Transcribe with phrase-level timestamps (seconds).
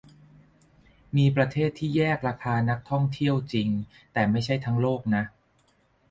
[1.15, 3.69] มีประเทศที่แยกราคานักท่องเที่ยวจริง
[4.13, 5.23] แต่ไม่ใช่ทั้งโลกนะ